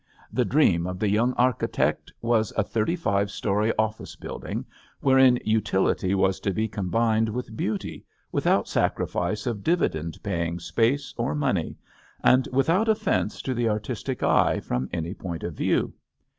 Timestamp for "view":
15.53-15.93